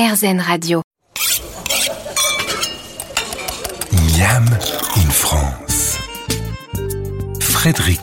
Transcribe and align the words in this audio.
RZN 0.00 0.40
Radio. 0.40 0.80
Miam 3.92 4.46
in 4.96 5.10
France. 5.10 5.98
Frédéric 7.38 8.00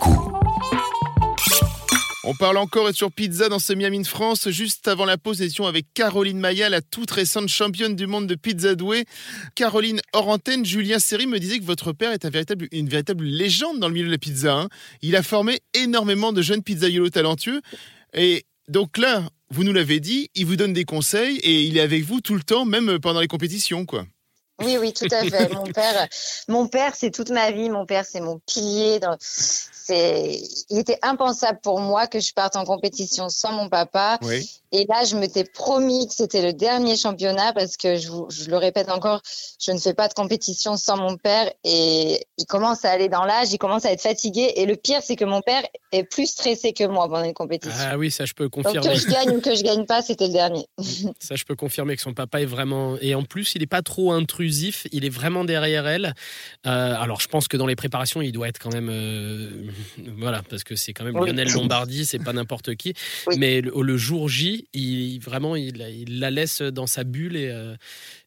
On 2.23 2.35
parle 2.35 2.57
encore 2.57 2.89
et 2.89 2.93
sur 2.93 3.11
pizza 3.11 3.49
dans 3.49 3.57
ce 3.57 3.73
Miam 3.73 3.95
in 3.95 4.03
France. 4.03 4.47
Juste 4.51 4.87
avant 4.87 5.05
la 5.05 5.17
pause, 5.17 5.41
étions 5.41 5.65
avec 5.65 5.87
Caroline 5.95 6.37
Maya, 6.39 6.69
la 6.69 6.81
toute 6.81 7.09
récente 7.09 7.47
championne 7.47 7.95
du 7.95 8.05
monde 8.05 8.27
de 8.27 8.35
pizza 8.35 8.75
douée. 8.75 9.05
Caroline, 9.55 9.99
hors 10.13 10.27
antenne, 10.27 10.63
Julien 10.63 10.99
Serry 10.99 11.25
me 11.25 11.39
disait 11.39 11.57
que 11.57 11.65
votre 11.65 11.93
père 11.93 12.11
est 12.11 12.25
un 12.25 12.29
véritable, 12.29 12.67
une 12.71 12.89
véritable 12.89 13.23
légende 13.23 13.79
dans 13.79 13.87
le 13.87 13.95
milieu 13.95 14.05
de 14.05 14.11
la 14.11 14.19
pizza. 14.19 14.53
hein. 14.53 14.69
Il 15.01 15.15
a 15.15 15.23
formé 15.23 15.61
énormément 15.73 16.31
de 16.31 16.43
jeunes 16.43 16.61
pizzaiolos 16.61 17.09
talentueux. 17.09 17.61
Et 18.13 18.45
donc 18.67 18.99
là, 18.99 19.23
vous 19.49 19.63
nous 19.63 19.73
l'avez 19.73 19.99
dit, 19.99 20.29
il 20.35 20.45
vous 20.45 20.55
donne 20.55 20.73
des 20.73 20.85
conseils 20.85 21.37
et 21.37 21.63
il 21.63 21.77
est 21.77 21.81
avec 21.81 22.03
vous 22.03 22.21
tout 22.21 22.35
le 22.35 22.43
temps, 22.43 22.65
même 22.65 22.99
pendant 22.99 23.21
les 23.21 23.27
compétitions, 23.27 23.85
quoi. 23.85 24.05
Oui, 24.59 24.77
oui, 24.79 24.91
tout 24.91 25.07
à 25.11 25.23
fait. 25.23 25.53
Mon 25.53 25.65
père, 25.65 26.07
mon 26.47 26.67
père, 26.67 26.95
c'est 26.95 27.11
toute 27.11 27.29
ma 27.29 27.51
vie. 27.51 27.69
Mon 27.69 27.85
père, 27.85 28.05
c'est 28.05 28.21
mon 28.21 28.39
pilier. 28.39 28.99
Dans... 28.99 29.15
C'est, 29.19 30.41
il 30.69 30.79
était 30.79 30.97
impensable 31.03 31.59
pour 31.61 31.79
moi 31.79 32.07
que 32.07 32.19
je 32.19 32.33
parte 32.33 32.55
en 32.55 32.65
compétition 32.65 33.29
sans 33.29 33.51
mon 33.51 33.69
papa. 33.69 34.17
Oui. 34.23 34.49
Et 34.79 34.85
là, 34.87 35.03
je 35.05 35.15
m'étais 35.15 35.43
promis 35.43 36.07
que 36.07 36.13
c'était 36.13 36.43
le 36.43 36.53
dernier 36.53 36.95
championnat 36.97 37.51
parce 37.53 37.77
que 37.77 37.95
je, 37.95 38.09
vous- 38.09 38.27
je 38.29 38.47
le 38.49 38.57
répète 38.57 38.89
encore, 38.91 39.21
je 39.59 39.71
ne 39.71 39.79
fais 39.79 39.95
pas 39.95 40.07
de 40.07 40.13
compétition 40.13 40.77
sans 40.77 40.97
mon 40.97 41.17
père. 41.17 41.51
Et 41.63 42.23
il 42.37 42.45
commence 42.45 42.85
à 42.85 42.91
aller 42.91 43.09
dans 43.09 43.23
l'âge, 43.25 43.47
il 43.51 43.57
commence 43.57 43.85
à 43.85 43.91
être 43.91 44.01
fatigué. 44.01 44.53
Et 44.57 44.67
le 44.67 44.75
pire, 44.75 44.99
c'est 45.01 45.15
que 45.15 45.25
mon 45.25 45.41
père 45.41 45.63
est 45.91 46.03
plus 46.03 46.27
stressé 46.27 46.73
que 46.73 46.83
moi 46.83 47.07
pendant 47.09 47.23
les 47.23 47.33
compétitions. 47.33 47.75
Ah 47.89 47.97
oui, 47.97 48.11
ça 48.11 48.25
je 48.25 48.33
peux 48.33 48.43
Donc 48.49 48.63
confirmer. 48.65 48.87
que 48.87 48.95
je 48.95 49.07
gagne 49.07 49.29
ou 49.37 49.41
que 49.41 49.55
je 49.55 49.63
gagne 49.63 49.85
pas, 49.85 50.01
c'était 50.03 50.27
le 50.27 50.33
dernier. 50.33 50.65
Ça 51.19 51.35
je 51.35 51.43
peux 51.45 51.55
confirmer 51.55 51.95
que 51.95 52.01
son 52.01 52.13
papa 52.13 52.41
est 52.41 52.45
vraiment 52.45 52.97
et 53.01 53.15
en 53.15 53.23
plus 53.23 53.53
il 53.55 53.61
n'est 53.61 53.67
pas 53.67 53.81
trop 53.81 54.11
intrusif, 54.11 54.85
il 54.91 55.05
est 55.05 55.09
vraiment 55.09 55.43
derrière 55.43 55.87
elle. 55.87 56.13
Euh, 56.67 56.95
alors 56.99 57.19
je 57.21 57.27
pense 57.27 57.47
que 57.47 57.57
dans 57.57 57.65
les 57.65 57.75
préparations 57.75 58.21
il 58.21 58.31
doit 58.31 58.47
être 58.47 58.59
quand 58.59 58.71
même 58.73 58.89
euh, 58.91 59.49
voilà 60.17 60.41
parce 60.49 60.63
que 60.63 60.75
c'est 60.75 60.93
quand 60.93 61.03
même 61.03 61.15
Oui. 61.17 61.29
Lionel 61.29 61.49
Lombardi, 61.53 62.05
c'est 62.05 62.19
pas 62.23 62.33
n'importe 62.33 62.75
qui. 62.75 62.93
Oui. 63.27 63.35
Mais 63.39 63.61
le, 63.61 63.71
le 63.81 63.97
jour 63.97 64.27
J, 64.29 64.66
il 64.73 65.19
vraiment 65.19 65.55
il, 65.55 65.77
il 65.81 66.19
la 66.19 66.29
laisse 66.31 66.61
dans 66.61 66.87
sa 66.87 67.03
bulle 67.03 67.35
et 67.35 67.49
euh, 67.49 67.75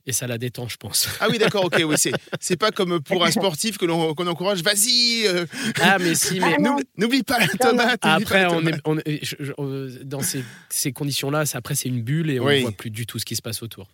et 0.06 0.12
ça 0.12 0.26
la 0.26 0.38
détend, 0.38 0.66
je 0.68 0.76
pense. 0.76 1.08
Ah 1.20 1.28
oui, 1.30 1.38
d'accord, 1.38 1.66
ok, 1.66 1.80
oui, 1.86 1.94
c'est, 1.98 2.12
c'est 2.40 2.56
pas 2.56 2.70
comme 2.72 3.00
pour 3.00 3.24
un 3.24 3.30
sportif 3.30 3.78
que 3.78 3.84
l'on, 3.86 4.14
qu'on 4.14 4.26
encourage, 4.26 4.62
vas-y, 4.62 5.26
euh, 5.26 5.44
Ah 5.80 5.98
mais 6.00 6.14
si, 6.14 6.40
mais 6.40 6.56
Ah 6.58 6.76
n'oublie, 6.96 7.22
pas 7.22 7.38
la 7.38 7.46
tomate. 7.48 8.00
Après, 8.02 8.42
la 8.42 8.50
on 8.50 8.56
tomate. 8.56 8.74
est, 8.76 8.80
on 8.86 8.98
est- 8.98 9.24
je- 9.24 9.36
je- 9.38 9.52
euh, 9.58 9.98
dans 10.04 10.22
ces, 10.22 10.42
ces 10.70 10.92
conditions-là, 10.92 11.44
après, 11.54 11.74
c'est 11.74 11.88
une 11.88 12.02
bulle 12.02 12.30
et 12.30 12.40
on 12.40 12.44
ne 12.44 12.48
Oui. 12.48 12.60
voit 12.62 12.72
plus 12.72 12.90
du 12.90 13.06
tout 13.06 13.18
ce 13.18 13.24
qui 13.24 13.36
se 13.36 13.42
passe 13.42 13.62
autour. 13.62 13.86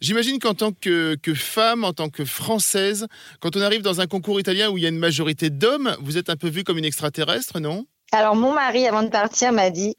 J'imagine 0.00 0.38
qu'en 0.38 0.54
tant 0.54 0.72
que, 0.72 1.14
que 1.16 1.34
femme, 1.34 1.84
en 1.84 1.92
tant 1.92 2.08
que 2.08 2.24
française, 2.24 3.06
quand 3.40 3.56
on 3.56 3.60
arrive 3.60 3.82
dans 3.82 4.00
un 4.00 4.06
concours 4.06 4.38
italien 4.40 4.70
où 4.70 4.78
il 4.78 4.82
y 4.82 4.86
a 4.86 4.90
une 4.90 4.98
majorité 4.98 5.50
d'hommes, 5.50 5.96
vous 6.00 6.18
êtes 6.18 6.30
un 6.30 6.36
peu 6.36 6.48
vue 6.48 6.64
comme 6.64 6.78
une 6.78 6.84
extraterrestre, 6.84 7.60
non? 7.60 7.86
Alors, 8.12 8.34
mon 8.36 8.52
mari, 8.54 8.86
avant 8.86 9.02
de 9.02 9.08
partir, 9.10 9.52
m'a 9.52 9.70
dit 9.70 9.94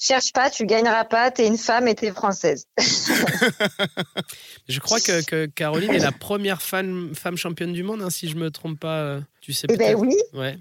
Cherche 0.00 0.32
pas, 0.32 0.48
tu 0.48 0.64
gagneras 0.64 1.04
pas, 1.04 1.30
t'es 1.32 1.46
une 1.46 1.58
femme 1.58 1.88
et 1.88 1.94
t'es 1.96 2.12
française. 2.12 2.66
Je 4.68 4.78
crois 4.80 5.00
que, 5.00 5.24
que 5.24 5.46
Caroline 5.46 5.90
est 5.92 5.98
la 5.98 6.12
première 6.12 6.62
femme, 6.62 7.12
femme 7.14 7.36
championne 7.36 7.72
du 7.72 7.82
monde, 7.82 8.02
hein, 8.02 8.10
si 8.10 8.28
je 8.28 8.36
me 8.36 8.50
trompe 8.50 8.78
pas. 8.78 8.98
euh, 9.00 9.20
Tu 9.40 9.52
sais 9.52 9.66
Eh 9.70 9.76
ben 9.76 9.94
oui, 9.96 10.14
Ouais. 10.34 10.56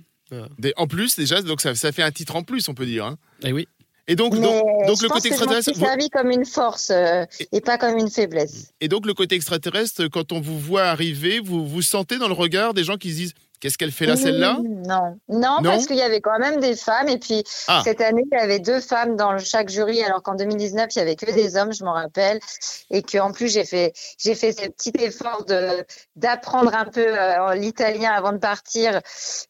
Des- 0.59 0.73
En 0.75 0.87
plus, 0.87 1.15
déjà, 1.15 1.41
donc 1.41 1.61
ça, 1.61 1.73
ça 1.75 1.91
fait 1.91 2.03
un 2.03 2.11
titre 2.11 2.35
en 2.35 2.43
plus, 2.43 2.67
on 2.67 2.73
peut 2.73 2.85
dire. 2.85 3.05
hein. 3.05 3.17
Eh 3.43 3.53
oui. 3.53 3.67
Et 4.09 4.15
donc, 4.15 4.33
mais 4.33 4.39
donc, 4.41 4.63
donc 4.87 5.01
le 5.01 5.09
côté 5.09 5.27
extraterrestre, 5.27 5.71
vous- 5.73 5.85
servi 5.85 6.09
comme 6.09 6.31
une 6.31 6.45
force 6.45 6.89
euh, 6.91 7.25
et 7.51 7.59
pas 7.59 7.77
comme 7.77 7.97
une 7.97 8.09
faiblesse. 8.09 8.71
et 8.79 8.87
donc 8.87 9.05
le 9.05 9.13
côté 9.13 9.35
extraterrestre, 9.35 10.07
quand 10.07 10.31
on 10.31 10.39
vous 10.39 10.57
voit 10.59 10.83
arriver, 10.85 11.39
vous 11.41 11.67
vous 11.67 11.81
sentez 11.81 12.17
dans 12.17 12.29
le 12.29 12.33
regard 12.33 12.73
des 12.73 12.85
gens 12.85 12.95
qui 12.97 13.11
se 13.11 13.15
disent 13.17 13.33
qu'est-ce 13.59 13.77
qu'elle 13.77 13.91
fait 13.91 14.05
là, 14.05 14.15
celle-là? 14.15 14.59
Non, 14.63 15.17
non, 15.29 15.57
Non? 15.61 15.63
parce 15.63 15.85
qu'il 15.87 15.95
y 15.97 16.01
avait 16.01 16.21
quand 16.21 16.37
même 16.39 16.59
des 16.59 16.75
femmes. 16.75 17.07
Et 17.07 17.17
puis, 17.17 17.43
Ah. 17.67 17.81
cette 17.83 18.01
année, 18.01 18.23
il 18.31 18.37
y 18.37 18.41
avait 18.41 18.59
deux 18.59 18.79
femmes 18.81 19.15
dans 19.15 19.37
chaque 19.37 19.69
jury, 19.69 20.03
alors 20.03 20.21
qu'en 20.23 20.35
2019, 20.35 20.87
il 20.95 20.99
y 20.99 21.01
avait 21.01 21.15
que 21.15 21.31
des 21.31 21.55
hommes, 21.57 21.73
je 21.73 21.83
m'en 21.83 21.93
rappelle. 21.93 22.39
Et 22.91 23.01
qu'en 23.03 23.31
plus, 23.31 23.51
j'ai 23.51 23.65
fait, 23.65 23.93
j'ai 24.19 24.35
fait 24.35 24.51
ce 24.53 24.67
petit 24.69 24.91
effort 24.99 25.45
de, 25.45 25.85
d'apprendre 26.15 26.73
un 26.75 26.85
peu 26.85 27.05
euh, 27.07 27.55
l'italien 27.55 28.11
avant 28.11 28.31
de 28.33 28.37
partir. 28.39 29.01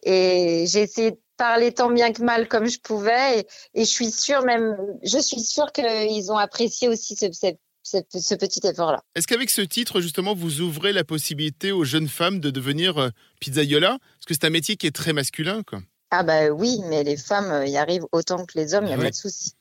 Et 0.03 0.65
j'ai 0.67 0.81
essayé 0.81 1.11
de 1.11 1.19
parler 1.37 1.71
tant 1.71 1.91
bien 1.91 2.11
que 2.13 2.23
mal 2.23 2.47
comme 2.47 2.65
je 2.67 2.79
pouvais. 2.79 3.39
Et, 3.39 3.47
et 3.81 3.85
je 3.85 3.89
suis 3.89 4.11
sûre 4.11 4.43
même, 4.43 4.75
je 5.03 5.19
suis 5.19 5.41
sûre 5.41 5.71
qu'ils 5.71 6.31
ont 6.31 6.37
apprécié 6.37 6.87
aussi 6.87 7.15
ce, 7.15 7.31
ce, 7.31 7.47
ce- 7.87 8.19
ce 8.19 8.35
petit 8.35 8.59
effort-là. 8.65 9.01
Est-ce 9.15 9.27
qu'avec 9.27 9.49
ce 9.49 9.61
titre, 9.61 10.01
justement, 10.01 10.35
vous 10.35 10.61
ouvrez 10.61 10.93
la 10.93 11.03
possibilité 11.03 11.71
aux 11.71 11.83
jeunes 11.83 12.07
femmes 12.07 12.39
de 12.39 12.49
devenir 12.49 12.97
euh, 12.97 13.09
pizzaiola? 13.39 13.97
Parce 13.99 14.25
que 14.27 14.33
c'est 14.33 14.45
un 14.45 14.49
métier 14.49 14.75
qui 14.75 14.87
est 14.87 14.95
très 14.95 15.13
masculin, 15.13 15.63
quoi. 15.63 15.79
Ah 16.11 16.23
bah 16.23 16.47
oui, 16.49 16.79
mais 16.89 17.03
les 17.03 17.17
femmes 17.17 17.51
euh, 17.51 17.65
y 17.65 17.75
arrivent 17.77 18.05
autant 18.13 18.45
que 18.45 18.57
les 18.57 18.73
hommes, 18.73 18.85
il 18.85 18.87
n'y 18.87 18.93
a 18.93 18.97
Ouais. 18.97 19.03
pas 19.05 19.09
de 19.11 19.15
souci. 19.15 19.51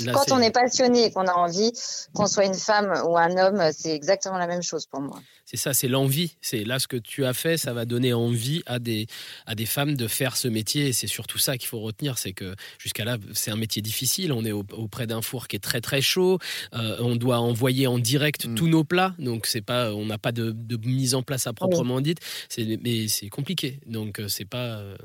Là, 0.00 0.12
Quand 0.12 0.30
on 0.32 0.38
est 0.40 0.52
passionné 0.52 1.06
et 1.06 1.10
qu'on 1.10 1.26
a 1.26 1.32
envie, 1.32 1.72
qu'on 2.14 2.26
soit 2.28 2.44
une 2.44 2.54
femme 2.54 2.92
ou 3.06 3.16
un 3.18 3.36
homme, 3.36 3.60
c'est 3.76 3.94
exactement 3.94 4.38
la 4.38 4.46
même 4.46 4.62
chose 4.62 4.86
pour 4.86 5.00
moi. 5.00 5.20
C'est 5.44 5.56
ça, 5.56 5.74
c'est 5.74 5.88
l'envie. 5.88 6.36
C'est 6.40 6.64
là 6.64 6.78
ce 6.78 6.86
que 6.86 6.96
tu 6.96 7.24
as 7.24 7.32
fait, 7.34 7.56
ça 7.56 7.72
va 7.72 7.84
donner 7.84 8.12
envie 8.12 8.62
à 8.66 8.78
des, 8.78 9.06
à 9.44 9.54
des 9.56 9.66
femmes 9.66 9.96
de 9.96 10.06
faire 10.08 10.36
ce 10.36 10.46
métier. 10.48 10.88
Et 10.88 10.92
c'est 10.92 11.06
surtout 11.08 11.38
ça 11.38 11.56
qu'il 11.56 11.68
faut 11.68 11.80
retenir, 11.80 12.16
c'est 12.18 12.32
que 12.32 12.54
jusqu'à 12.78 13.04
là, 13.04 13.16
c'est 13.34 13.50
un 13.50 13.56
métier 13.56 13.82
difficile. 13.82 14.32
On 14.32 14.44
est 14.44 14.52
au- 14.52 14.64
auprès 14.72 15.06
d'un 15.08 15.20
four 15.22 15.48
qui 15.48 15.56
est 15.56 15.60
très 15.60 15.80
très 15.80 16.00
chaud. 16.00 16.38
Euh, 16.74 16.96
on 17.00 17.16
doit 17.16 17.38
envoyer 17.40 17.86
en 17.88 17.98
direct 17.98 18.46
Mm. 18.46 18.54
tous 18.54 18.68
nos 18.68 18.84
plats, 18.84 19.14
donc 19.18 19.46
c'est 19.46 19.62
pas, 19.62 19.92
on 19.94 20.06
n'a 20.06 20.18
pas 20.18 20.32
de, 20.32 20.52
de 20.52 20.76
mise 20.88 21.14
en 21.14 21.22
place 21.22 21.46
à 21.48 21.52
proprement 21.52 22.00
dite. 22.00 22.18
C'est, 22.48 22.78
mais 22.82 23.08
c'est 23.08 23.28
compliqué, 23.28 23.80
donc 23.86 24.20
euh, 24.20 24.28
c'est 24.28 24.44
pas, 24.44 24.78
euh, 24.78 24.96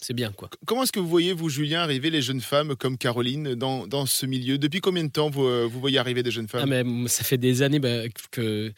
c'est 0.00 0.14
bien 0.14 0.32
quoi. 0.32 0.48
Comment 0.66 0.82
est-ce 0.82 0.92
que 0.92 1.00
vous 1.00 1.08
voyez, 1.08 1.32
vous, 1.32 1.48
Julien, 1.48 1.80
arriver 1.80 2.10
les 2.10 2.22
jeunes 2.22 2.40
femmes 2.40 2.76
comme 2.76 2.96
Caroline 2.98 3.54
dans, 3.54 3.86
dans 3.86 4.06
ce 4.06 4.26
milieu? 4.26 4.58
Depuis 4.58 4.80
combien 4.80 5.04
de 5.04 5.10
temps 5.10 5.30
vous, 5.30 5.44
euh, 5.46 5.68
vous 5.70 5.80
voyez 5.80 5.98
arriver 5.98 6.22
des 6.22 6.30
jeunes 6.30 6.46
Ah, 6.52 6.58
femmes 6.60 6.70
mais 6.70 6.80
m- 6.80 7.08
ça 7.08 7.24
fait 7.24 7.38
des 7.38 7.62
années 7.62 7.78
bah, 7.80 8.02
que, 8.30 8.72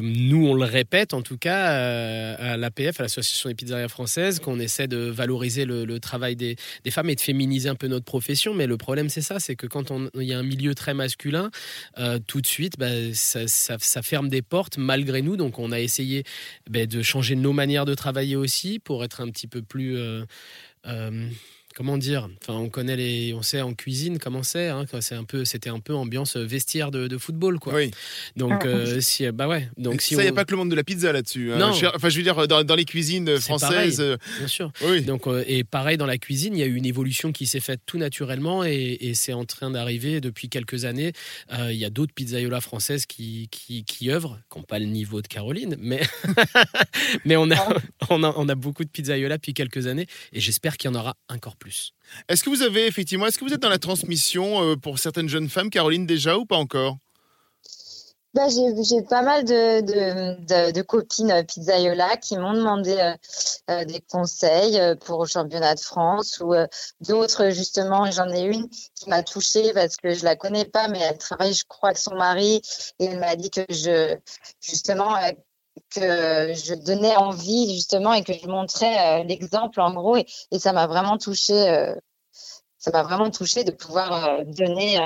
nous, 0.00 0.46
on 0.46 0.54
le 0.54 0.64
répète, 0.64 1.14
en 1.14 1.22
tout 1.22 1.38
cas, 1.38 1.72
euh, 1.72 2.36
à 2.38 2.56
l'APF, 2.56 3.00
à 3.00 3.04
l'Association 3.04 3.48
des 3.48 3.54
pizzerias 3.54 3.88
françaises, 3.88 4.40
qu'on 4.40 4.58
essaie 4.58 4.88
de 4.88 4.96
valoriser 4.96 5.64
le, 5.64 5.98
travail 6.00 6.36
des, 6.36 6.56
des 6.84 6.90
femmes 6.90 7.10
et 7.10 7.14
de 7.14 7.20
féminiser 7.20 7.68
un 7.68 7.74
peu 7.74 7.86
notre 7.86 8.04
profession. 8.04 8.54
Mais 8.54 8.66
le 8.66 8.76
problème, 8.76 9.08
c'est 9.08 9.22
ça, 9.22 9.40
c'est 9.40 9.56
que 9.56 9.66
quand 9.66 9.92
il 10.14 10.22
y 10.22 10.32
a 10.32 10.38
un 10.38 10.42
milieu 10.42 10.74
très 10.74 10.94
masculin, 10.94 11.50
euh, 11.98 12.18
tout 12.26 12.40
de 12.40 12.46
suite, 12.46 12.74
bah, 12.78 12.88
ça, 13.12 13.46
ça- 13.48 14.02
ferme 14.02 14.28
des 14.28 14.42
portes 14.42 14.76
malgré 14.76 15.22
nous. 15.22 15.36
Donc, 15.36 15.58
on 15.58 15.72
a 15.72 15.80
essayé 15.80 16.24
bah, 16.68 16.86
de 16.86 17.02
changer 17.02 17.36
nos 17.36 17.52
manières 17.52 17.84
de 17.84 17.94
travailler 17.94 18.36
aussi 18.36 18.78
pour 18.78 19.04
être 19.04 19.20
un 19.20 19.30
petit 19.30 19.46
peu 19.46 19.62
plus... 19.62 19.96
euh, 19.96 20.24
Comment 21.76 21.98
dire 21.98 22.28
Enfin, 22.40 22.54
on 22.58 22.68
connaît 22.68 22.94
les, 22.96 23.34
on 23.34 23.42
sait 23.42 23.60
en 23.60 23.74
cuisine 23.74 24.18
comment 24.20 24.44
c'est. 24.44 24.68
Hein, 24.68 24.84
c'est 25.00 25.16
un 25.16 25.24
peu, 25.24 25.44
c'était 25.44 25.70
un 25.70 25.80
peu 25.80 25.92
ambiance 25.94 26.36
vestiaire 26.36 26.90
de, 26.92 27.08
de 27.08 27.18
football, 27.18 27.58
quoi. 27.58 27.74
Oui. 27.74 27.90
Donc, 28.36 28.52
Ah. 28.64 28.66
euh, 28.68 29.00
si, 29.00 29.28
bah 29.32 29.48
ouais. 29.48 29.68
Donc, 29.76 30.00
si 30.00 30.14
ça, 30.14 30.22
il 30.22 30.26
n'y 30.26 30.30
a 30.30 30.32
pas 30.32 30.44
que 30.44 30.52
le 30.52 30.58
monde 30.58 30.70
de 30.70 30.76
la 30.76 30.84
pizza 30.84 31.12
là-dessus. 31.12 31.52
hein. 31.52 31.72
Enfin, 31.94 32.08
je 32.10 32.16
veux 32.16 32.22
dire, 32.22 32.46
dans, 32.46 32.62
dans 32.62 32.74
les 32.76 32.84
cuisines 32.84 33.40
françaises. 33.40 34.00
euh, 34.00 34.16
bien 34.38 34.46
sûr. 34.46 34.70
oui. 34.82 35.02
Donc, 35.02 35.26
euh, 35.26 35.42
et 35.48 35.64
pareil 35.64 35.96
dans 35.96 36.06
la 36.06 36.16
cuisine, 36.18 36.54
il 36.56 36.60
y 36.60 36.62
a 36.62 36.66
eu 36.66 36.76
une 36.76 36.86
évolution 36.86 37.32
qui 37.32 37.46
s'est 37.46 37.58
faite 37.60 37.80
tout 37.86 37.98
naturellement 37.98 38.64
et, 38.64 38.96
et 39.00 39.14
c'est 39.14 39.32
en 39.32 39.44
train 39.44 39.70
d'arriver 39.70 40.20
depuis 40.20 40.48
quelques 40.48 40.84
années. 40.84 41.12
Euh, 41.52 41.72
il 41.72 41.78
y 41.78 41.84
a 41.84 41.90
d'autres 41.90 42.14
pizzaiolas 42.14 42.60
françaises 42.60 43.04
qui, 43.06 43.48
qui, 43.50 43.84
qui 43.84 44.10
œuvrent, 44.12 44.38
qui 44.48 44.58
n'ont 44.58 44.64
pas 44.64 44.78
le 44.78 44.86
niveau 44.86 45.20
de 45.22 45.26
Caroline, 45.26 45.74
mais, 45.80 46.02
mais 47.24 47.36
on, 47.36 47.50
a, 47.50 47.56
on, 48.10 48.22
a, 48.22 48.32
on 48.36 48.48
a 48.48 48.54
beaucoup 48.54 48.84
de 48.84 48.90
pizzaiolas 48.90 49.36
depuis 49.38 49.54
quelques 49.54 49.86
années 49.88 50.06
et 50.32 50.38
j'espère 50.40 50.76
qu'il 50.76 50.90
y 50.90 50.94
en 50.94 50.98
aura 50.98 51.16
encore 51.28 51.56
plus. 51.56 51.63
Est-ce 52.28 52.42
que 52.42 52.50
vous 52.50 52.62
avez 52.62 52.86
effectivement, 52.86 53.26
est-ce 53.26 53.38
que 53.38 53.44
vous 53.44 53.52
êtes 53.52 53.62
dans 53.62 53.68
la 53.68 53.78
transmission 53.78 54.62
euh, 54.62 54.76
pour 54.76 54.98
certaines 54.98 55.28
jeunes 55.28 55.48
femmes, 55.48 55.70
Caroline 55.70 56.06
déjà 56.06 56.36
ou 56.38 56.46
pas 56.46 56.56
encore? 56.56 56.98
Bah, 58.34 58.48
j'ai, 58.48 59.02
pas 59.02 59.22
mal 59.22 59.44
de, 59.44 60.82
copines 60.82 61.30
euh, 61.30 61.44
pizzaiola 61.44 62.16
qui 62.16 62.36
m'ont 62.36 62.52
demandé 62.52 63.14
euh, 63.70 63.84
des 63.84 64.00
conseils 64.00 64.80
pour 65.04 65.22
le 65.22 65.28
championnat 65.28 65.76
de 65.76 65.80
France 65.80 66.40
ou 66.40 66.52
d'autres, 67.00 67.50
justement, 67.50 68.10
j'en 68.10 68.28
ai 68.30 68.42
une 68.42 68.68
qui 68.68 69.08
m'a 69.08 69.22
touchée 69.22 69.72
parce 69.72 69.96
que 69.96 70.14
je 70.14 70.24
la 70.24 70.34
connais 70.34 70.64
pas, 70.64 70.88
mais 70.88 70.98
elle 70.98 71.18
travaille, 71.18 71.54
je 71.54 71.64
crois, 71.68 71.90
avec 71.90 71.98
son 71.98 72.16
mari 72.16 72.60
et 72.98 73.04
elle 73.04 73.20
m'a 73.20 73.36
dit 73.36 73.50
que 73.50 73.64
je, 73.68 74.16
justement, 74.60 75.14
que 75.94 76.54
je 76.54 76.74
donnais 76.74 77.16
envie, 77.16 77.74
justement, 77.74 78.12
et 78.14 78.22
que 78.24 78.32
je 78.32 78.46
montrais 78.46 79.22
euh, 79.22 79.24
l'exemple, 79.24 79.80
en 79.80 79.92
gros, 79.94 80.16
et, 80.16 80.26
ça 80.58 80.72
m'a 80.72 80.86
vraiment 80.86 81.18
touchée, 81.18 81.68
euh, 81.68 81.94
ça 82.78 82.90
m'a 82.90 83.02
vraiment 83.02 83.30
touchée 83.30 83.64
de 83.64 83.70
pouvoir 83.72 84.24
euh, 84.26 84.44
donner 84.44 84.98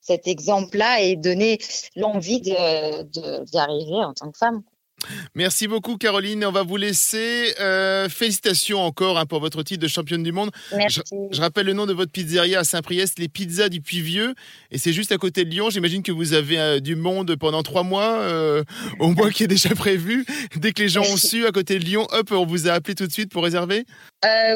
cet 0.00 0.26
exemple-là 0.26 1.00
et 1.02 1.16
donner 1.16 1.58
l'envie 1.96 2.40
de, 2.40 3.02
de- 3.02 3.44
d'y 3.44 3.58
arriver 3.58 4.04
en 4.04 4.14
tant 4.14 4.30
que 4.30 4.38
femme. 4.38 4.62
Merci 5.34 5.68
beaucoup 5.68 5.96
Caroline. 5.96 6.44
On 6.44 6.52
va 6.52 6.62
vous 6.62 6.76
laisser. 6.76 7.54
Euh, 7.60 8.08
félicitations 8.08 8.80
encore 8.80 9.18
hein, 9.18 9.26
pour 9.26 9.40
votre 9.40 9.62
titre 9.62 9.82
de 9.82 9.88
championne 9.88 10.22
du 10.22 10.32
monde. 10.32 10.50
Merci. 10.74 11.00
Je, 11.10 11.36
je 11.36 11.40
rappelle 11.40 11.66
le 11.66 11.72
nom 11.72 11.86
de 11.86 11.92
votre 11.92 12.10
pizzeria 12.10 12.60
à 12.60 12.64
Saint-Priest, 12.64 13.18
les 13.18 13.28
pizzas 13.28 13.68
du 13.68 13.80
Puy-Vieux. 13.80 14.34
Et 14.70 14.78
c'est 14.78 14.92
juste 14.92 15.12
à 15.12 15.16
côté 15.16 15.44
de 15.44 15.50
Lyon. 15.50 15.70
J'imagine 15.70 16.02
que 16.02 16.12
vous 16.12 16.32
avez 16.32 16.58
euh, 16.58 16.80
du 16.80 16.96
monde 16.96 17.36
pendant 17.36 17.62
trois 17.62 17.82
mois, 17.82 18.20
euh, 18.20 18.64
au 18.98 19.08
moins 19.08 19.30
qui 19.30 19.44
est 19.44 19.48
déjà 19.48 19.70
prévu. 19.74 20.26
Dès 20.56 20.72
que 20.72 20.82
les 20.82 20.88
gens 20.88 21.02
ont 21.02 21.16
su 21.16 21.46
à 21.46 21.52
côté 21.52 21.78
de 21.78 21.84
Lyon, 21.84 22.06
hop, 22.10 22.30
on 22.32 22.46
vous 22.46 22.68
a 22.68 22.72
appelé 22.72 22.94
tout 22.94 23.06
de 23.06 23.12
suite 23.12 23.30
pour 23.30 23.44
réserver. 23.44 23.84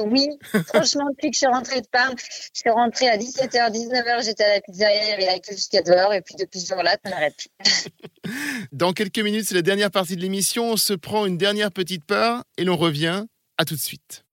Oui, 0.04 0.28
franchement, 0.66 1.08
depuis 1.10 1.30
que 1.30 1.34
je 1.34 1.38
suis 1.38 1.46
rentrée 1.46 1.80
de 1.80 1.86
Parme, 1.86 2.14
je 2.18 2.60
suis 2.60 2.70
rentrée 2.70 3.08
à 3.08 3.16
17h, 3.16 3.70
19h, 3.70 4.24
j'étais 4.24 4.44
à 4.44 4.54
la 4.54 4.60
pizzeria, 4.60 5.04
il 5.04 5.08
y 5.08 5.12
avait 5.12 5.26
la 5.26 5.38
queue 5.38 5.54
jusqu'à 5.54 5.82
dehors, 5.82 6.12
et 6.12 6.20
puis 6.20 6.34
depuis 6.38 6.60
ce 6.60 6.74
jour-là, 6.74 6.96
ça 7.04 7.10
n'arrête 7.10 7.34
plus. 7.36 7.90
Dans 8.72 8.92
quelques 8.92 9.18
minutes, 9.18 9.46
c'est 9.46 9.54
la 9.54 9.62
dernière 9.62 9.90
partie 9.90 10.16
de 10.16 10.22
l'émission. 10.32 10.72
On 10.72 10.76
se 10.78 10.94
prend 10.94 11.26
une 11.26 11.36
dernière 11.36 11.70
petite 11.70 12.06
part 12.06 12.44
et 12.56 12.64
l'on 12.64 12.76
revient. 12.76 13.24
À 13.58 13.66
tout 13.66 13.74
de 13.74 13.80
suite. 13.80 14.24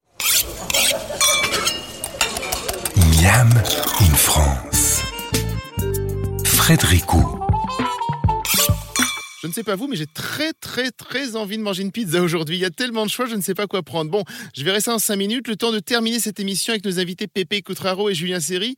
Miam 2.95 3.49
in 3.99 4.13
France. 4.15 5.01
Frédéricou. 6.45 7.37
Je 9.41 9.47
ne 9.47 9.51
sais 9.51 9.63
pas 9.63 9.75
vous, 9.75 9.87
mais 9.87 9.97
j'ai 9.97 10.05
très 10.05 10.53
très 10.53 10.91
très 10.91 11.35
envie 11.35 11.57
de 11.57 11.63
manger 11.63 11.83
une 11.83 11.91
pizza 11.91 12.21
aujourd'hui. 12.21 12.55
Il 12.55 12.61
y 12.61 12.65
a 12.65 12.69
tellement 12.69 13.05
de 13.05 13.11
choix, 13.11 13.25
je 13.25 13.35
ne 13.35 13.41
sais 13.41 13.53
pas 13.53 13.67
quoi 13.67 13.83
prendre. 13.83 14.09
Bon, 14.09 14.23
je 14.55 14.63
verrai 14.63 14.79
ça 14.79 14.95
en 14.95 14.99
5 14.99 15.17
minutes, 15.17 15.47
le 15.49 15.57
temps 15.57 15.73
de 15.73 15.79
terminer 15.79 16.19
cette 16.19 16.39
émission 16.39 16.71
avec 16.71 16.85
nos 16.85 16.99
invités 16.99 17.27
Pépé 17.27 17.61
Coutraro 17.61 18.09
et 18.09 18.15
Julien 18.15 18.39
Serry. 18.39 18.77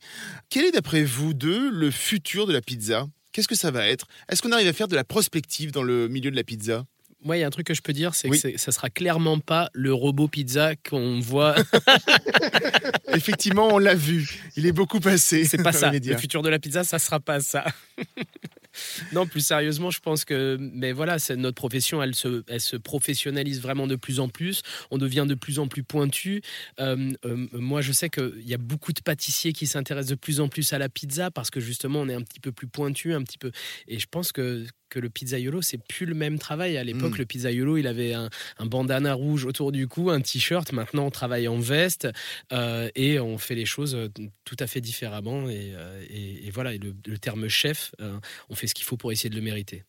Quel 0.50 0.64
est 0.64 0.72
d'après 0.72 1.04
vous 1.04 1.34
deux 1.34 1.70
le 1.70 1.92
futur 1.92 2.48
de 2.48 2.52
la 2.52 2.60
pizza? 2.60 3.06
Qu'est-ce 3.32 3.48
que 3.48 3.54
ça 3.54 3.70
va 3.70 3.86
être? 3.86 4.06
Est-ce 4.28 4.42
qu'on 4.42 4.52
arrive 4.52 4.68
à 4.68 4.72
faire 4.72 4.88
de 4.88 4.96
la 4.96 5.04
prospective 5.04 5.70
dans 5.70 5.84
le 5.84 6.08
milieu 6.08 6.30
de 6.32 6.36
la 6.36 6.44
pizza? 6.44 6.84
Moi, 7.24 7.36
il 7.36 7.40
y 7.40 7.42
a 7.44 7.46
un 7.46 7.50
truc 7.50 7.66
que 7.66 7.74
je 7.74 7.82
peux 7.82 7.92
dire, 7.92 8.14
c'est 8.14 8.28
Oui. 8.28 8.40
que 8.40 8.58
ça 8.58 8.72
sera 8.72 8.90
clairement 8.90 9.38
pas 9.38 9.70
le 9.72 9.92
robot 9.94 10.28
pizza 10.28 10.74
qu'on 10.76 11.20
voit. 11.20 11.54
Effectivement, 13.14 13.68
on 13.68 13.78
l'a 13.78 13.94
vu. 13.94 14.28
Il 14.56 14.66
est 14.66 14.72
beaucoup 14.72 15.00
passé. 15.00 15.44
C'est 15.44 15.62
pas 15.62 15.72
ça. 15.72 15.92
Le 15.92 16.16
futur 16.16 16.42
de 16.42 16.48
la 16.48 16.58
pizza, 16.58 16.84
ça 16.84 16.98
sera 16.98 17.20
pas 17.20 17.40
ça. 17.40 17.64
non, 19.12 19.26
plus 19.26 19.40
sérieusement, 19.40 19.90
je 19.90 20.00
pense 20.00 20.24
que, 20.24 20.56
mais 20.60 20.92
voilà, 20.92 21.16
notre 21.36 21.54
profession, 21.54 22.02
elle 22.02 22.14
se, 22.14 22.42
elle 22.48 22.60
se 22.60 22.76
professionnalise 22.76 23.60
vraiment 23.60 23.86
de 23.86 23.96
plus 23.96 24.20
en 24.20 24.28
plus. 24.28 24.62
On 24.90 24.98
devient 24.98 25.26
de 25.28 25.34
plus 25.34 25.58
en 25.58 25.68
plus 25.68 25.82
pointu. 25.82 26.42
Euh, 26.80 27.10
euh, 27.24 27.46
moi, 27.52 27.80
je 27.82 27.92
sais 27.92 28.08
qu'il 28.08 28.42
y 28.44 28.54
a 28.54 28.58
beaucoup 28.58 28.92
de 28.92 29.00
pâtissiers 29.00 29.52
qui 29.52 29.66
s'intéressent 29.66 30.10
de 30.10 30.16
plus 30.16 30.40
en 30.40 30.48
plus 30.48 30.72
à 30.72 30.78
la 30.78 30.88
pizza 30.88 31.30
parce 31.30 31.50
que 31.50 31.60
justement, 31.60 32.00
on 32.00 32.08
est 32.08 32.14
un 32.14 32.22
petit 32.22 32.40
peu 32.40 32.52
plus 32.52 32.66
pointu, 32.66 33.12
un 33.14 33.22
petit 33.22 33.38
peu. 33.38 33.52
Et 33.88 33.98
je 33.98 34.06
pense 34.10 34.32
que 34.32 34.66
que 34.92 34.98
le 35.00 35.08
pizzaiolo, 35.08 35.62
c'est 35.62 35.78
plus 35.82 36.04
le 36.04 36.14
même 36.14 36.38
travail. 36.38 36.76
À 36.76 36.84
l'époque, 36.84 37.14
Mm. 37.14 37.18
le 37.18 37.24
pizzaiolo, 37.26 37.76
il 37.78 37.86
avait 37.86 38.12
un, 38.12 38.28
un 38.58 38.66
bandana 38.66 39.14
rouge 39.14 39.46
autour 39.46 39.72
du 39.72 39.88
cou, 39.88 40.10
un 40.10 40.20
t-shirt. 40.20 40.70
Maintenant, 40.72 41.06
on 41.06 41.10
travaille 41.10 41.48
en 41.48 41.58
veste 41.58 42.08
euh, 42.52 42.90
et 42.94 43.18
on 43.18 43.38
fait 43.38 43.54
les 43.54 43.64
choses 43.64 43.94
euh, 43.94 44.08
tout 44.44 44.56
à 44.58 44.66
fait 44.66 44.82
différemment. 44.82 45.48
Et, 45.48 45.72
euh, 45.74 46.04
et- 46.10 46.46
et 46.46 46.50
voilà, 46.50 46.74
et 46.74 46.78
le, 46.78 46.94
le 47.06 47.18
terme 47.18 47.48
chef, 47.48 47.92
euh, 48.00 48.18
on 48.50 48.54
fait 48.54 48.66
ce 48.66 48.74
qu'il 48.74 48.84
faut 48.84 48.98
pour 48.98 49.10
essayer 49.12 49.30
de 49.30 49.34
le 49.36 49.40
mériter. 49.40 49.84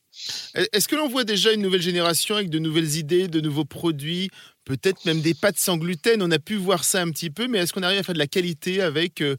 Est-ce 0.72 0.88
que 0.88 0.96
l'on 0.96 1.10
voit 1.10 1.24
déjà 1.26 1.52
une 1.54 1.62
nouvelle 1.62 1.82
génération 1.82 2.36
avec 2.36 2.50
de 2.50 2.60
nouvelles 2.60 2.96
idées, 2.98 3.28
de 3.28 3.42
nouveaux 3.42 3.66
produits, 3.66 4.30
peut-être 4.64 5.04
même 5.06 5.22
des 5.22 5.34
pâtes 5.34 5.58
sans 5.58 5.76
gluten? 5.78 6.22
On 6.22 6.32
a 6.32 6.40
pu 6.40 6.56
voir 6.56 6.84
ça 6.84 7.02
un 7.02 7.10
petit 7.12 7.30
peu, 7.32 7.48
mais 7.48 7.58
est-ce 7.60 7.74
qu'on 7.74 7.84
arrive 7.84 8.00
à 8.00 8.04
faire 8.04 8.14
de 8.14 8.20
la 8.20 8.28
qualité 8.28 8.82
avec, 8.82 9.22
euh, 9.22 9.36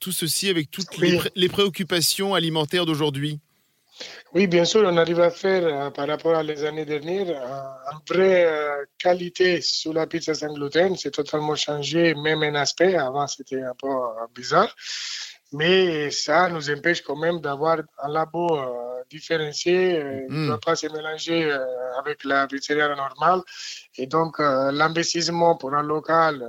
tout 0.00 0.10
ceci, 0.10 0.48
avec 0.48 0.70
toutes 0.70 0.96
les, 0.98 1.10
Oui. 1.12 1.16
pré- 1.18 1.30
les 1.36 1.48
préoccupations 1.48 2.34
alimentaires 2.34 2.86
d'aujourd'hui? 2.86 3.38
Oui, 4.34 4.46
bien 4.46 4.64
sûr, 4.64 4.82
on 4.86 4.96
arrive 4.96 5.20
à 5.20 5.30
faire 5.30 5.64
euh, 5.64 5.90
par 5.90 6.08
rapport 6.08 6.34
à 6.34 6.42
les 6.42 6.64
années 6.64 6.86
dernières 6.86 7.28
euh, 7.28 7.92
une 7.92 8.14
vraie 8.14 8.44
euh, 8.46 8.84
qualité 8.98 9.60
sur 9.60 9.92
la 9.92 10.06
pizza 10.06 10.32
sans 10.32 10.54
gluten. 10.54 10.96
C'est 10.96 11.10
totalement 11.10 11.54
changé, 11.54 12.14
même 12.14 12.42
en 12.42 12.54
aspect. 12.54 12.96
Avant, 12.96 13.26
c'était 13.26 13.62
un 13.62 13.74
peu 13.78 13.88
bizarre. 14.34 14.74
Mais 15.52 16.10
ça 16.10 16.48
nous 16.48 16.70
empêche 16.70 17.02
quand 17.02 17.16
même 17.16 17.40
d'avoir 17.40 17.78
un 17.98 18.08
labo 18.08 18.58
différencié. 19.10 20.02
Il 20.28 20.34
ne 20.34 20.46
doit 20.46 20.60
pas 20.60 20.76
se 20.76 20.86
mélanger 20.86 21.52
avec 21.98 22.24
la 22.24 22.46
pizzeria 22.46 22.88
normale. 22.88 23.42
Et 23.98 24.06
donc, 24.06 24.38
l'investissement 24.38 25.56
pour 25.56 25.74
un 25.74 25.82
local 25.82 26.42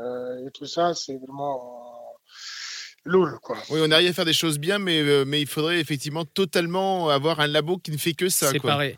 et 0.48 0.52
tout 0.52 0.68
ça, 0.68 0.94
c'est 0.94 1.18
vraiment 1.18 1.84
lourd. 3.06 3.40
Quoi. 3.42 3.58
Oui, 3.70 3.80
on 3.84 3.92
arrive 3.92 4.10
à 4.10 4.14
faire 4.14 4.26
des 4.26 4.34
choses 4.34 4.60
bien, 4.60 4.80
mais, 4.80 5.00
euh, 5.02 5.26
mais 5.26 5.42
il 5.42 5.48
faudrait 5.48 5.80
effectivement 5.80 6.26
totalement 6.26 7.10
avoir 7.10 7.40
un 7.40 7.48
labo 7.48 7.78
qui 7.78 7.92
ne 7.92 7.98
fait 7.98 8.14
que 8.14 8.30
ça. 8.30 8.50
C'est 8.52 8.60
quoi. 8.60 8.72
pareil. 8.72 8.98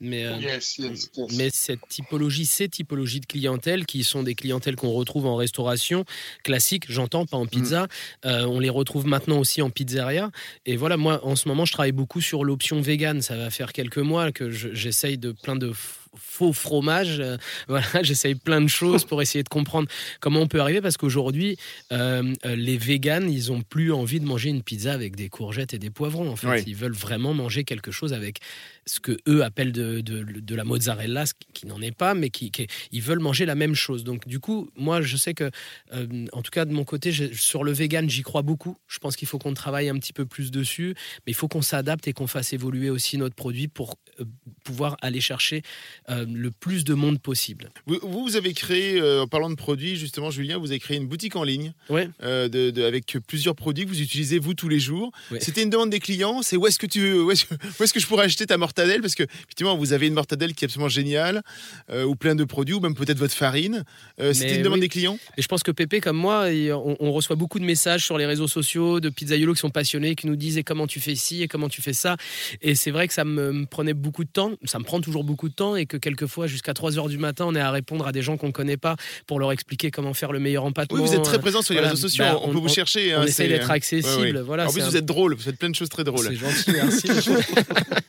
Mais, 0.00 0.24
euh, 0.26 0.36
Yes, 0.38 0.76
yes, 0.78 1.10
yes. 1.16 1.36
Mais 1.38 1.48
cette 1.50 1.80
typologie, 1.88 2.44
ces 2.44 2.68
typologies 2.68 3.20
de 3.20 3.26
clientèle, 3.26 3.86
qui 3.86 4.04
sont 4.04 4.22
des 4.22 4.34
clientèles 4.34 4.76
qu'on 4.76 4.92
retrouve 4.92 5.24
en 5.26 5.36
restauration 5.36 6.04
classique, 6.44 6.84
j'entends, 6.88 7.24
pas 7.24 7.38
en 7.38 7.46
pizza, 7.46 7.88
euh, 8.26 8.44
on 8.44 8.60
les 8.60 8.68
retrouve 8.70 9.06
maintenant 9.06 9.38
aussi 9.38 9.62
en 9.62 9.70
pizzeria. 9.70 10.30
Et 10.66 10.76
voilà, 10.76 10.96
moi, 10.98 11.24
en 11.24 11.34
ce 11.36 11.48
moment, 11.48 11.64
je 11.64 11.72
travaille 11.72 11.92
beaucoup 11.92 12.20
sur 12.20 12.44
l'option 12.44 12.80
vegan. 12.80 13.22
Ça 13.22 13.36
va 13.36 13.48
faire 13.50 13.72
quelques 13.72 13.96
mois 13.98 14.32
que 14.32 14.50
je- 14.50 14.74
j'essaye 14.74 15.16
de 15.18 15.32
plein 15.32 15.56
de 15.56 15.72
faux 16.18 16.52
fromages. 16.54 17.20
Euh, 17.20 17.36
voilà, 17.68 17.86
j'essaye 18.02 18.34
plein 18.34 18.60
de 18.62 18.68
choses 18.68 19.04
pour 19.04 19.20
essayer 19.20 19.42
de 19.42 19.48
comprendre 19.50 19.86
comment 20.20 20.40
on 20.40 20.46
peut 20.48 20.60
arriver 20.60 20.80
parce 20.80 20.96
qu'aujourd'hui, 20.96 21.58
euh, 21.92 22.32
les 22.44 22.78
véganes, 22.78 23.30
ils 23.30 23.52
ont 23.52 23.60
plus 23.62 23.92
envie 23.92 24.18
de 24.20 24.24
manger 24.24 24.48
une 24.48 24.62
pizza 24.62 24.92
avec 24.94 25.14
des 25.14 25.28
courgettes 25.28 25.74
et 25.74 25.78
des 25.78 25.90
poivrons. 25.90 26.30
En 26.30 26.36
fait, 26.36 26.46
ils 26.66 26.74
veulent 26.76 26.92
vraiment 26.94 27.34
manger 27.34 27.64
quelque 27.64 27.90
chose 27.90 28.12
avec 28.14 28.38
ce 28.86 28.98
que 29.00 29.18
eux 29.28 29.42
appellent 29.44 29.72
de, 29.72 29.85
de, 30.02 30.22
de 30.24 30.54
la 30.54 30.64
mozzarella, 30.64 31.26
ce 31.26 31.34
qui, 31.34 31.46
qui 31.52 31.66
n'en 31.66 31.80
est 31.80 31.96
pas, 31.96 32.14
mais 32.14 32.30
qui, 32.30 32.50
qui- 32.50 32.66
ils 32.92 33.02
veulent 33.02 33.20
manger 33.20 33.46
la 33.46 33.54
même 33.54 33.74
chose. 33.74 34.04
Donc 34.04 34.26
du 34.26 34.40
coup, 34.40 34.70
moi, 34.76 35.00
je 35.02 35.16
sais 35.16 35.34
que, 35.34 35.50
euh, 35.92 36.26
en 36.32 36.42
tout 36.42 36.50
cas 36.50 36.64
de 36.64 36.72
mon 36.72 36.84
côté, 36.84 37.12
sur 37.34 37.64
le 37.64 37.72
vegan, 37.72 38.08
j'y 38.08 38.22
crois 38.22 38.42
beaucoup. 38.42 38.76
Je 38.88 38.98
pense 38.98 39.16
qu'il 39.16 39.28
faut 39.28 39.38
qu'on 39.38 39.54
travaille 39.54 39.88
un 39.88 39.98
petit 39.98 40.12
peu 40.12 40.26
plus 40.26 40.50
dessus, 40.50 40.94
mais 41.26 41.32
il 41.32 41.34
faut 41.34 41.48
qu'on 41.48 41.62
s'adapte 41.62 42.06
et 42.08 42.12
qu'on 42.12 42.26
fasse 42.26 42.52
évoluer 42.52 42.90
aussi 42.90 43.18
notre 43.18 43.34
produit 43.34 43.68
pour 43.68 43.96
euh, 44.20 44.24
pouvoir 44.64 44.96
aller 45.00 45.20
chercher 45.20 45.62
euh, 46.10 46.24
le 46.28 46.50
plus 46.50 46.84
de 46.84 46.94
monde 46.94 47.20
possible. 47.20 47.70
Vous, 47.86 47.98
vous 48.02 48.36
avez 48.36 48.52
créé, 48.52 49.00
en 49.20 49.26
parlant 49.26 49.50
de 49.50 49.54
produits, 49.54 49.96
justement, 49.96 50.30
Julien, 50.30 50.58
vous 50.58 50.70
avez 50.70 50.80
créé 50.80 50.96
une 50.96 51.06
boutique 51.06 51.36
en 51.36 51.44
ligne 51.44 51.72
Ouais. 51.88 52.08
de, 52.22 52.70
de- 52.70 52.82
avec 52.82 53.16
plusieurs 53.26 53.54
produits 53.54 53.84
que 53.84 53.90
vous 53.90 54.00
utilisez 54.02 54.38
vous 54.38 54.54
tous 54.54 54.68
les 54.68 54.80
jours. 54.80 55.12
Ouais. 55.30 55.38
C'était 55.40 55.62
une 55.62 55.70
demande 55.70 55.90
des 55.90 56.00
clients. 56.00 56.42
C'est 56.42 56.56
où 56.56 56.66
est-ce 56.66 56.78
que 56.78 56.86
tu, 56.86 57.12
où 57.18 57.30
est-ce 57.30 57.44
que, 57.44 57.54
où 57.54 57.82
est-ce 57.82 57.92
que 57.92 58.00
je 58.00 58.06
pourrais 58.06 58.24
acheter 58.24 58.46
ta 58.46 58.56
mortadelle? 58.58 59.00
Parce 59.00 59.14
que 59.14 59.22
effectivement, 59.22 59.75
vous 59.76 59.92
avez 59.92 60.06
une 60.06 60.14
mortadelle 60.14 60.54
qui 60.54 60.64
est 60.64 60.66
absolument 60.66 60.88
géniale, 60.88 61.42
euh, 61.90 62.04
ou 62.04 62.14
plein 62.16 62.34
de 62.34 62.44
produits, 62.44 62.74
ou 62.74 62.80
même 62.80 62.94
peut-être 62.94 63.18
votre 63.18 63.34
farine. 63.34 63.84
Euh, 64.20 64.32
C'était 64.32 64.56
une 64.56 64.62
demande 64.62 64.80
des 64.80 64.88
clients? 64.88 65.18
Et 65.36 65.42
je 65.42 65.48
pense 65.48 65.62
que 65.62 65.70
Pépé, 65.70 66.00
comme 66.00 66.16
moi, 66.16 66.46
on, 66.48 66.96
on 67.00 67.12
reçoit 67.12 67.36
beaucoup 67.36 67.58
de 67.58 67.64
messages 67.64 68.04
sur 68.04 68.18
les 68.18 68.26
réseaux 68.26 68.48
sociaux 68.48 69.00
de 69.00 69.08
pizzaiolos 69.08 69.54
qui 69.54 69.60
sont 69.60 69.70
passionnés, 69.70 70.14
qui 70.14 70.26
nous 70.26 70.36
disent 70.36 70.58
et 70.58 70.64
comment 70.64 70.86
tu 70.86 71.00
fais 71.00 71.14
ci 71.14 71.42
et 71.42 71.48
comment 71.48 71.68
tu 71.68 71.82
fais 71.82 71.92
ça. 71.92 72.16
Et 72.62 72.74
c'est 72.74 72.90
vrai 72.90 73.06
que 73.08 73.14
ça 73.14 73.24
me, 73.24 73.52
me 73.52 73.66
prenait 73.66 73.94
beaucoup 73.94 74.24
de 74.24 74.30
temps, 74.30 74.52
ça 74.64 74.78
me 74.78 74.84
prend 74.84 75.00
toujours 75.00 75.24
beaucoup 75.24 75.48
de 75.48 75.54
temps 75.54 75.76
et 75.76 75.86
que 75.86 75.96
quelquefois, 75.96 76.46
jusqu'à 76.46 76.74
3 76.74 76.98
heures 76.98 77.08
du 77.08 77.18
matin, 77.18 77.44
on 77.46 77.54
est 77.54 77.60
à 77.60 77.70
répondre 77.70 78.06
à 78.06 78.12
des 78.12 78.22
gens 78.22 78.36
qu'on 78.36 78.48
ne 78.48 78.52
connaît 78.52 78.76
pas 78.76 78.96
pour 79.26 79.38
leur 79.40 79.52
expliquer 79.52 79.90
comment 79.90 80.14
faire 80.14 80.32
le 80.32 80.38
meilleur 80.38 80.64
empattement. 80.64 81.00
Oui, 81.00 81.06
vous 81.08 81.14
êtes 81.14 81.22
très 81.22 81.38
présent 81.38 81.62
sur 81.62 81.74
les 81.74 81.80
voilà, 81.80 81.90
réseaux 81.90 82.08
sociaux. 82.08 82.24
bah, 82.24 82.38
on, 82.42 82.48
on- 82.50 82.52
peut 82.52 82.58
vous 82.58 82.68
chercher. 82.68 83.14
On 83.16 83.20
hein, 83.20 83.26
essaie 83.26 83.48
d'être 83.48 83.70
accessible. 83.70 84.16
Ouais, 84.24 84.32
ouais. 84.32 84.40
Voilà, 84.42 84.66
en 84.68 84.72
plus, 84.72 84.82
vous 84.82 84.96
êtes 84.96 85.04
drôle. 85.06 85.34
Vous 85.34 85.42
faites 85.42 85.58
plein 85.58 85.70
de 85.70 85.74
choses 85.74 85.88
très 85.88 86.04
drôles. 86.04 86.26
c'est 86.26 86.36
gentil, 86.36 86.70
merci. 86.72 87.08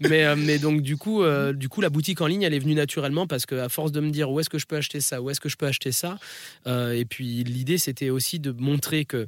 mais, 0.00 0.24
euh, 0.24 0.36
mais 0.36 0.58
donc 0.58 0.80
du 0.82 0.96
coup, 0.96 1.22
euh, 1.22 1.52
du 1.52 1.68
coup, 1.68 1.80
la 1.80 1.90
boutique 1.90 2.20
en 2.20 2.26
ligne, 2.26 2.42
elle 2.42 2.54
est 2.54 2.58
venue 2.58 2.74
naturellement 2.74 3.26
parce 3.26 3.46
que 3.46 3.54
à 3.54 3.68
force 3.68 3.92
de 3.92 4.00
me 4.00 4.10
dire 4.10 4.30
où 4.30 4.40
est-ce 4.40 4.50
que 4.50 4.58
je 4.58 4.66
peux 4.66 4.76
acheter 4.76 5.00
ça, 5.00 5.20
où 5.20 5.30
est-ce 5.30 5.40
que 5.40 5.48
je 5.48 5.56
peux 5.56 5.66
acheter 5.66 5.92
ça, 5.92 6.18
euh, 6.66 6.92
et 6.92 7.04
puis 7.04 7.44
l'idée 7.44 7.78
c'était 7.78 8.10
aussi 8.10 8.38
de 8.38 8.52
montrer 8.52 9.04
que 9.04 9.26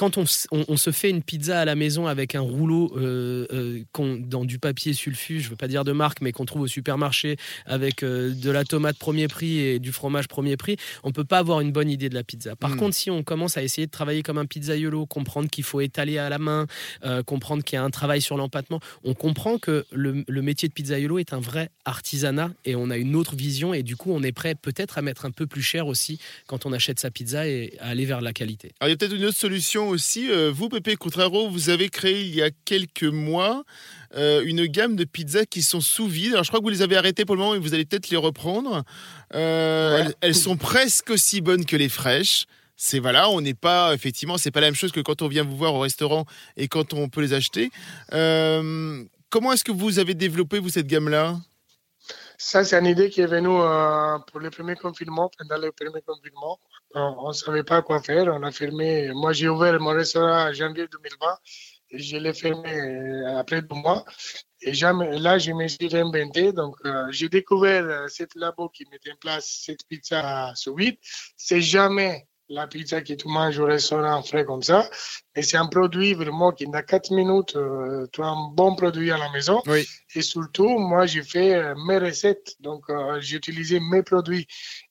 quand 0.00 0.16
on, 0.16 0.22
s- 0.22 0.46
on- 0.50 0.64
on 0.66 0.76
se 0.78 0.90
fait 0.92 1.10
une 1.10 1.22
pizza 1.22 1.60
à 1.60 1.64
la 1.66 1.74
maison 1.74 2.06
avec 2.06 2.34
un 2.34 2.40
rouleau 2.40 2.90
euh, 2.96 3.46
euh, 3.52 4.18
dans 4.20 4.46
du 4.46 4.58
papier 4.58 4.94
sulfu, 4.94 5.40
je 5.40 5.50
veux 5.50 5.56
pas 5.56 5.68
dire 5.68 5.84
de 5.84 5.92
marque, 5.92 6.22
mais 6.22 6.32
qu'on 6.32 6.46
trouve 6.46 6.62
au 6.62 6.66
supermarché 6.66 7.36
avec 7.66 8.02
euh, 8.02 8.32
de 8.34 8.50
la 8.50 8.64
tomate 8.64 8.96
premier 8.96 9.28
prix 9.28 9.58
et 9.58 9.78
du 9.78 9.92
fromage 9.92 10.26
premier 10.26 10.56
prix, 10.56 10.76
on 11.04 11.12
peut 11.12 11.24
pas 11.24 11.36
avoir 11.38 11.60
une 11.60 11.70
bonne 11.70 11.90
idée 11.90 12.08
de 12.08 12.14
la 12.14 12.22
pizza. 12.24 12.56
Par 12.56 12.70
Mm. 12.70 12.76
contre, 12.78 12.96
si 12.96 13.10
on 13.10 13.22
commence 13.22 13.58
à 13.58 13.62
essayer 13.62 13.86
de 13.86 13.90
travailler 13.90 14.22
comme 14.22 14.38
un 14.38 14.46
pizzaiolo, 14.46 15.04
comprendre 15.04 15.50
qu'il 15.50 15.64
faut 15.64 15.82
étaler 15.82 16.16
à 16.16 16.30
la 16.30 16.38
main, 16.38 16.66
euh, 17.04 17.22
comprendre 17.22 17.62
qu'il 17.62 17.76
y 17.76 17.78
a 17.78 17.84
un 17.84 17.90
travail 17.90 18.22
sur 18.22 18.38
l'empattement, 18.38 18.80
on 19.04 19.12
comprend 19.12 19.58
que 19.58 19.84
le, 19.92 20.24
le 20.26 20.42
métier 20.42 20.66
de 20.68 20.72
pizzaiolo 20.72 21.18
est 21.18 21.34
un 21.34 21.40
vrai 21.40 21.68
artisanat 21.84 22.50
et 22.64 22.74
on 22.74 22.88
a 22.88 22.96
une 22.96 23.14
autre 23.16 23.36
vision 23.36 23.74
et 23.74 23.82
du 23.82 23.96
coup 23.96 24.12
on 24.12 24.22
est 24.22 24.32
prêt 24.32 24.54
peut-être 24.54 24.96
à 24.96 25.02
mettre 25.02 25.26
un 25.26 25.30
peu 25.30 25.46
plus 25.46 25.62
cher 25.62 25.86
aussi 25.86 26.18
quand 26.46 26.64
on 26.64 26.72
achète 26.72 26.98
sa 27.00 27.10
pizza 27.10 27.46
et 27.46 27.74
à 27.80 27.88
aller 27.88 28.06
vers 28.06 28.22
la 28.22 28.32
qualité. 28.32 28.72
Alors, 28.80 28.88
il 28.88 28.92
y 28.92 28.94
a 28.94 28.96
peut-être 28.96 29.16
une 29.16 29.24
autre 29.26 29.36
solution 29.36 29.89
aussi. 29.90 30.30
Euh, 30.30 30.50
vous, 30.54 30.68
Pépé 30.68 30.96
Coutraro, 30.96 31.48
vous 31.50 31.68
avez 31.68 31.88
créé 31.88 32.22
il 32.22 32.34
y 32.34 32.42
a 32.42 32.50
quelques 32.64 33.04
mois 33.04 33.64
euh, 34.16 34.42
une 34.44 34.66
gamme 34.66 34.96
de 34.96 35.04
pizzas 35.04 35.44
qui 35.44 35.62
sont 35.62 35.80
sous 35.80 36.06
vide. 36.06 36.32
Alors, 36.32 36.44
je 36.44 36.48
crois 36.50 36.60
que 36.60 36.64
vous 36.64 36.70
les 36.70 36.82
avez 36.82 36.96
arrêtées 36.96 37.24
pour 37.24 37.36
le 37.36 37.40
moment 37.42 37.54
et 37.54 37.58
vous 37.58 37.74
allez 37.74 37.84
peut-être 37.84 38.10
les 38.10 38.16
reprendre. 38.16 38.82
Euh, 39.34 39.94
Ouais. 39.96 40.00
elles, 40.06 40.14
elles 40.20 40.34
sont 40.34 40.56
presque 40.56 41.10
aussi 41.10 41.40
bonnes 41.40 41.64
que 41.64 41.76
les 41.76 41.88
fraîches. 41.88 42.46
C'est 42.76 42.98
voilà, 42.98 43.28
on 43.28 43.42
n'est 43.42 43.52
pas 43.54 43.92
effectivement, 43.94 44.38
c'est 44.38 44.50
pas 44.50 44.60
la 44.60 44.68
même 44.68 44.74
chose 44.74 44.90
que 44.92 45.00
quand 45.00 45.20
on 45.20 45.28
vient 45.28 45.44
vous 45.44 45.56
voir 45.56 45.74
au 45.74 45.80
restaurant 45.80 46.24
et 46.56 46.66
quand 46.66 46.94
on 46.94 47.08
peut 47.10 47.20
les 47.20 47.34
acheter. 47.34 47.70
Comment 49.30 49.52
est-ce 49.52 49.62
que 49.64 49.70
vous 49.72 49.98
avez 50.00 50.14
développé 50.14 50.58
vous 50.58 50.70
cette 50.70 50.88
gamme-là? 50.88 51.38
Ça, 52.42 52.64
c'est 52.64 52.78
une 52.78 52.86
idée 52.86 53.10
qui 53.10 53.20
est 53.20 53.26
venue 53.26 53.60
euh, 53.60 54.18
pour 54.20 54.40
le 54.40 54.48
premier 54.48 54.74
confinement, 54.74 55.30
pendant 55.36 55.58
le 55.58 55.72
premier 55.72 56.00
confinement. 56.00 56.58
On 56.94 57.28
ne 57.28 57.32
savait 57.34 57.64
pas 57.64 57.82
quoi 57.82 58.02
faire. 58.02 58.28
On 58.28 58.42
a 58.42 58.50
fermé. 58.50 59.10
Moi, 59.12 59.34
j'ai 59.34 59.50
ouvert 59.50 59.78
mon 59.78 59.90
restaurant 59.90 60.48
en 60.48 60.52
janvier 60.54 60.88
2020 60.88 61.38
et 61.90 61.98
je 61.98 62.16
l'ai 62.16 62.32
fermé 62.32 62.72
euh, 62.72 63.38
après 63.38 63.60
deux 63.60 63.74
mois. 63.74 64.06
Et 64.62 64.72
là, 64.72 65.36
je 65.38 65.52
me 65.52 65.68
suis 65.68 65.86
réinventé. 65.88 66.54
Donc, 66.54 66.76
euh, 66.86 67.08
j'ai 67.10 67.28
découvert 67.28 67.84
euh, 67.84 68.08
cette 68.08 68.34
labo 68.34 68.70
qui 68.70 68.86
mettait 68.90 69.12
en 69.12 69.16
place 69.16 69.62
cette 69.66 69.86
pizza 69.86 70.50
sous 70.54 70.74
vide. 70.74 70.96
C'est 71.36 71.60
jamais 71.60 72.26
la 72.50 72.66
pizza 72.66 73.00
que 73.00 73.14
tu 73.14 73.28
manges 73.28 73.58
au 73.58 73.64
restaurant 73.64 74.22
frais 74.22 74.44
comme 74.44 74.62
ça. 74.62 74.90
Mais 75.34 75.42
c'est 75.42 75.56
un 75.56 75.66
produit 75.66 76.14
vraiment 76.14 76.50
qui, 76.52 76.66
dans 76.66 76.82
4 76.82 77.12
minutes, 77.12 77.54
euh, 77.56 78.06
tu 78.12 78.22
as 78.22 78.26
un 78.26 78.48
bon 78.52 78.74
produit 78.74 79.10
à 79.12 79.16
la 79.16 79.30
maison. 79.30 79.62
Oui. 79.66 79.86
Et 80.14 80.22
surtout, 80.22 80.68
moi, 80.78 81.06
j'ai 81.06 81.22
fait 81.22 81.54
euh, 81.54 81.74
mes 81.86 81.98
recettes. 81.98 82.56
Donc, 82.60 82.90
euh, 82.90 83.20
j'ai 83.20 83.36
utilisé 83.36 83.78
mes 83.80 84.02
produits. 84.02 84.46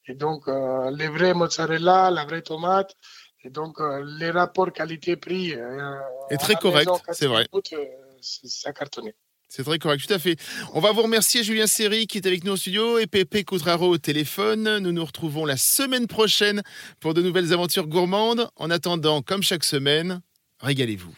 Et 0.08 0.16
donc, 0.16 0.48
euh, 0.48 0.90
les 0.92 1.10
vrais 1.10 1.34
mozzarella, 1.34 2.10
la 2.10 2.26
vraie 2.26 2.42
tomate. 2.42 2.96
Et 3.44 3.50
donc, 3.50 3.78
les 4.20 4.32
rapports 4.32 4.74
qualité-prix. 4.74 5.52
Et 5.52 6.34
à 6.34 6.38
très 6.38 6.56
correct, 6.56 6.90
c'est 7.12 7.28
vrai. 7.28 7.48
4 7.52 7.72
minutes, 7.72 7.94
ça 8.22 8.74
cartonnait. 8.74 9.16
C'est 9.50 9.64
très 9.64 9.80
correct, 9.80 10.06
tout 10.08 10.14
à 10.14 10.20
fait. 10.20 10.38
On 10.74 10.80
va 10.80 10.92
vous 10.92 11.02
remercier 11.02 11.44
Julien 11.44 11.66
Serry 11.66 12.06
qui 12.06 12.20
est 12.20 12.28
avec 12.28 12.44
nous 12.44 12.52
au 12.52 12.56
studio 12.56 13.00
et 13.00 13.08
Pépé 13.08 13.44
Coutraro 13.44 13.90
au 13.90 13.98
téléphone. 13.98 14.78
Nous 14.78 14.92
nous 14.92 15.04
retrouvons 15.04 15.44
la 15.44 15.58
semaine 15.58 16.06
prochaine 16.06 16.62
pour 17.00 17.16
de 17.16 17.24
nouvelles 17.24 17.52
aventures 17.52 17.88
gourmandes. 17.88 18.48
En 18.58 18.70
attendant, 18.70 19.24
comme 19.24 19.42
chaque 19.42 19.64
semaine, 19.64 20.22
régalez-vous. 20.60 21.16